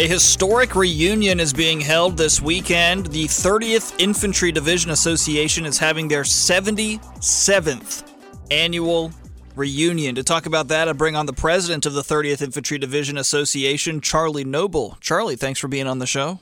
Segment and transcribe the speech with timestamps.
[0.00, 3.08] A historic reunion is being held this weekend.
[3.08, 8.10] The 30th Infantry Division Association is having their 77th
[8.50, 9.12] annual
[9.54, 10.14] reunion.
[10.14, 14.00] To talk about that, I bring on the president of the 30th Infantry Division Association,
[14.00, 14.96] Charlie Noble.
[15.02, 16.40] Charlie, thanks for being on the show.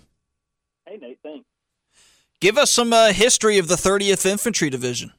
[0.86, 1.44] Hey, Nate, thanks.
[2.38, 5.12] Give us some uh, history of the 30th Infantry Division.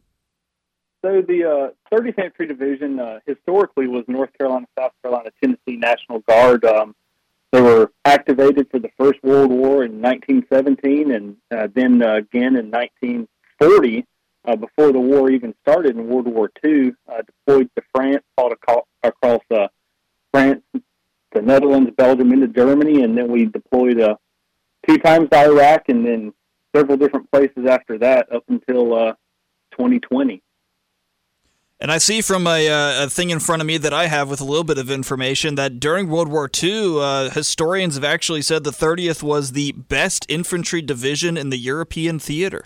[1.03, 6.19] So the uh, 30th Infantry Division uh, historically was North Carolina, South Carolina, Tennessee National
[6.19, 6.63] Guard.
[6.63, 6.95] Um,
[7.51, 12.55] they were activated for the First World War in 1917 and uh, then uh, again
[12.55, 14.05] in 1940,
[14.45, 18.53] uh, before the war even started in World War II, uh, deployed to France, fought
[19.03, 19.67] across uh,
[20.31, 24.15] France, the Netherlands, Belgium, into Germany, and then we deployed uh,
[24.87, 26.33] two times to Iraq and then
[26.75, 29.13] several different places after that up until uh,
[29.71, 30.41] 2020.
[31.81, 34.29] And I see from a, uh, a, thing in front of me that I have
[34.29, 38.41] with a little bit of information that during World War II, uh, historians have actually
[38.41, 42.65] said the 30th was the best infantry division in the European theater.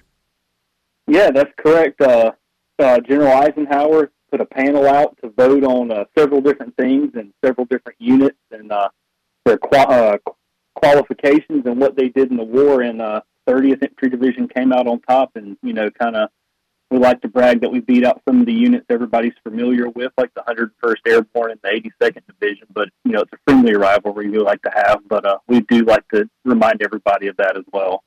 [1.05, 2.01] Yeah, that's correct.
[2.01, 2.31] Uh,
[2.79, 7.31] uh General Eisenhower put a panel out to vote on uh, several different things and
[7.45, 8.71] several different units and
[9.45, 10.17] their qua-
[10.73, 12.81] qualifications and what they did in the war.
[12.81, 12.99] And
[13.47, 16.29] 30th Infantry Division came out on top and, you know, kind of
[16.91, 20.11] we like to brag that we beat out some of the units everybody's familiar with,
[20.17, 22.67] like the 101st Airborne and the 82nd Division.
[22.73, 24.99] But you know, it's a friendly rivalry we like to have.
[25.07, 28.03] But uh, we do like to remind everybody of that as well.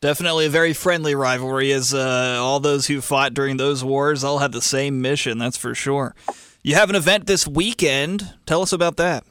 [0.00, 4.38] Definitely a very friendly rivalry, as uh, all those who fought during those wars all
[4.38, 5.38] had the same mission.
[5.38, 6.14] That's for sure.
[6.62, 8.34] You have an event this weekend.
[8.46, 9.24] Tell us about that.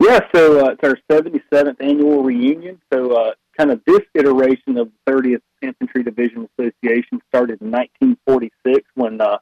[0.00, 2.80] Yeah, so uh, it's our 77th annual reunion.
[2.92, 8.88] So, uh, kind of this iteration of the 30th Infantry Division Association started in 1946
[8.94, 9.38] when uh,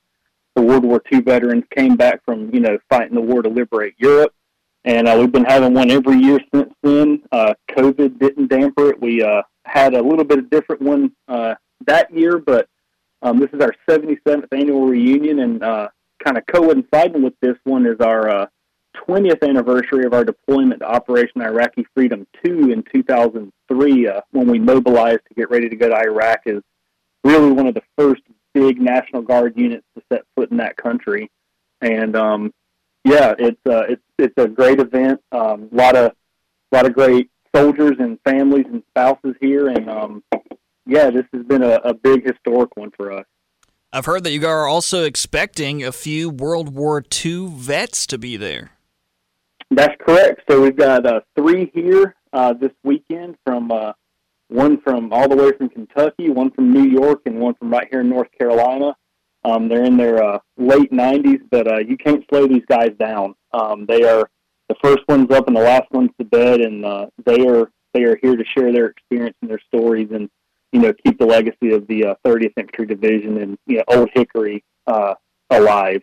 [0.55, 3.95] the World War II veterans came back from, you know, fighting the war to liberate
[3.99, 4.35] Europe.
[4.85, 7.23] And uh, we've been having one every year since then.
[7.31, 9.01] Uh, COVID didn't damper it.
[9.01, 11.55] We uh, had a little bit of different one uh,
[11.87, 12.69] that year, but
[13.23, 15.89] um, this is our 77th annual reunion, and uh,
[16.25, 18.47] kind of coinciding with this one is our uh,
[19.09, 22.83] 20th anniversary of our deployment to Operation Iraqi Freedom 2 in
[23.73, 26.63] 2003, uh, when we mobilized to get ready to go to Iraq, is
[27.25, 28.23] really one of the first
[28.55, 31.31] big National Guard units to set foot in that country.
[31.81, 32.53] And um,
[33.05, 35.21] yeah, it's uh, it's it's a great event.
[35.33, 36.13] A um, lot of
[36.71, 40.23] lot of great soldiers and families and spouses here, and um,
[40.87, 43.25] yeah, this has been a, a big historic one for us.
[43.93, 48.17] I've heard that you guys are also expecting a few World War II vets to
[48.17, 48.71] be there.
[49.71, 50.43] That's correct.
[50.49, 53.93] So we've got uh, three here uh, this weekend from uh,
[54.49, 57.89] one from all the way from Kentucky, one from New York, and one from right
[57.91, 58.95] here in North Carolina.
[59.45, 63.35] Um, they're in their uh, late 90s, but uh, you can't slow these guys down.
[63.53, 64.31] Um, they are
[64.69, 68.05] the first ones up and the last ones to bed, and uh, they are they
[68.05, 70.29] are here to share their experience and their stories, and
[70.73, 74.11] you know keep the legacy of the uh, 30th Infantry Division and you know Old
[74.15, 75.15] Hickory uh,
[75.51, 76.03] alive.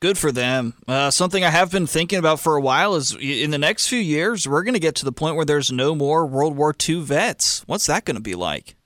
[0.00, 0.74] Good for them.
[0.86, 3.98] Uh, something I have been thinking about for a while is in the next few
[3.98, 7.00] years, we're going to get to the point where there's no more World War II
[7.00, 7.62] vets.
[7.66, 8.76] What's that going to be like?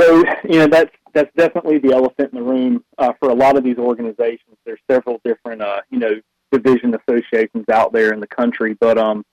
[0.00, 3.56] So, you know, that's that's definitely the elephant in the room uh, for a lot
[3.56, 4.56] of these organizations.
[4.64, 6.20] There's several different, uh, you know,
[6.52, 9.24] division associations out there in the country, but um,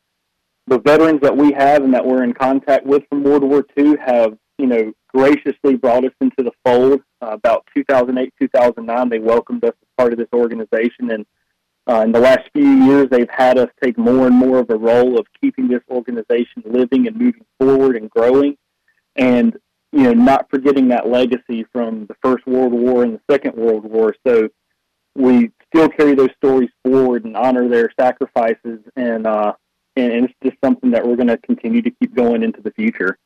[0.67, 3.95] the veterans that we have and that we're in contact with from World War II
[4.05, 7.01] have, you know, graciously brought us into the fold.
[7.21, 11.25] Uh, about 2008, 2009, they welcomed us as part of this organization, and
[11.89, 14.75] uh, in the last few years, they've had us take more and more of a
[14.75, 18.57] role of keeping this organization living and moving forward and growing,
[19.15, 19.57] and
[19.91, 23.85] you know, not forgetting that legacy from the First World War and the Second World
[23.85, 24.13] War.
[24.27, 24.49] So
[25.15, 29.53] we still carry those stories forward and honor their sacrifices, and uh,
[29.95, 32.71] and, and it's just something that we're going to continue to keep going into the
[32.71, 33.17] future.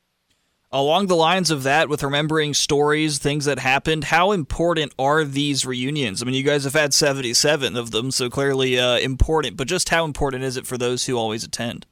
[0.73, 5.65] Along the lines of that, with remembering stories, things that happened, how important are these
[5.65, 6.21] reunions?
[6.21, 9.89] I mean, you guys have had 77 of them, so clearly uh, important, but just
[9.89, 11.87] how important is it for those who always attend?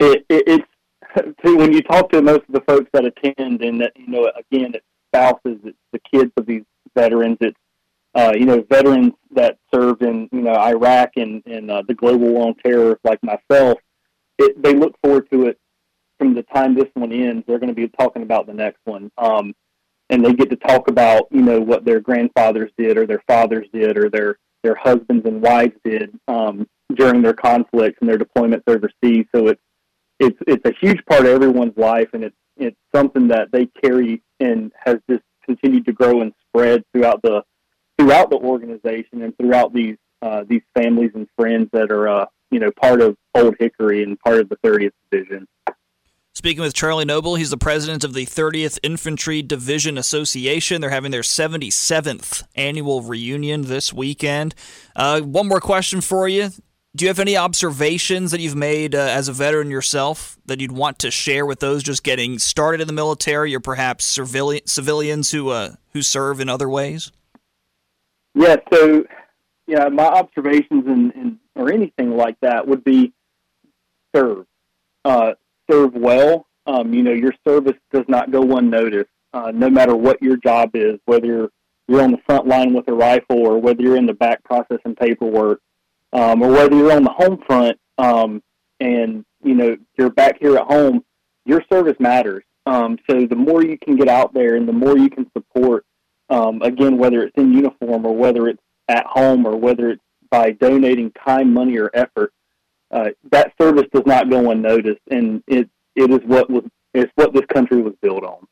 [0.00, 3.92] It, it, it's when you talk to most of the folks that attend, and that,
[3.94, 6.64] you know, again, it's spouses, it's the kids of these
[6.96, 7.58] veterans, it's,
[8.14, 12.28] uh, you know, veterans that served in, you know, Iraq and, and uh, the global
[12.28, 13.78] war on terror, like myself,
[14.38, 15.58] it, they look forward to it
[16.54, 19.10] time this one ends, they're going to be talking about the next one.
[19.18, 19.54] Um,
[20.10, 23.66] and they get to talk about, you know, what their grandfathers did or their fathers
[23.72, 28.62] did or their, their husbands and wives did um, during their conflicts and their deployments
[28.66, 29.26] overseas.
[29.34, 29.60] So it's,
[30.20, 34.22] it's, it's a huge part of everyone's life and it's, it's something that they carry
[34.38, 37.42] and has just continued to grow and spread throughout the,
[37.98, 42.60] throughout the organization and throughout these, uh, these families and friends that are, uh, you
[42.60, 45.46] know, part of Old Hickory and part of the 30th Division.
[46.34, 50.80] Speaking with Charlie Noble, he's the president of the 30th Infantry Division Association.
[50.80, 54.54] They're having their 77th annual reunion this weekend.
[54.96, 56.50] Uh, one more question for you.
[56.96, 60.72] Do you have any observations that you've made uh, as a veteran yourself that you'd
[60.72, 65.30] want to share with those just getting started in the military or perhaps civilian, civilians
[65.32, 67.12] who, uh, who serve in other ways?
[68.34, 69.04] Yeah, so
[69.66, 73.12] yeah, my observations and or anything like that would be
[74.14, 74.46] serve.
[75.92, 76.46] Serve well.
[76.66, 80.70] Um, you know, your service does not go unnoticed, uh, no matter what your job
[80.74, 81.50] is, whether
[81.88, 84.94] you're on the front line with a rifle or whether you're in the back processing
[84.94, 85.60] paperwork,
[86.12, 88.42] um, or whether you're on the home front um,
[88.80, 91.04] and, you know, you're back here at home,
[91.44, 92.44] your service matters.
[92.66, 95.84] Um, so the more you can get out there and the more you can support,
[96.30, 100.52] um, again, whether it's in uniform or whether it's at home or whether it's by
[100.52, 102.32] donating time, money, or effort,
[102.92, 107.32] uh, that service does not go unnoticed, and it it is what was it's what
[107.32, 108.46] this country was built on.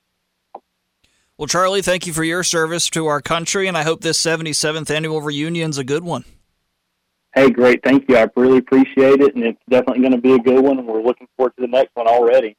[1.36, 4.90] Well, Charlie, thank you for your service to our country, and I hope this 77th
[4.90, 6.24] annual reunion is a good one.
[7.34, 8.16] Hey, great, thank you.
[8.16, 11.02] I really appreciate it, and it's definitely going to be a good one, and we're
[11.02, 12.56] looking forward to the next one already.